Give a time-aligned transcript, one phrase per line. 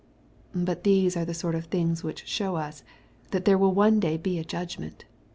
[0.53, 2.81] 161 But these are the soit of things which show as,
[3.29, 5.05] that there will one day be a judgment.